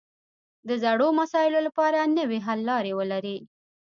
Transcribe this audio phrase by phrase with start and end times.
[0.67, 3.37] د زړو مسایلو لپاره نوې حل لارې ولري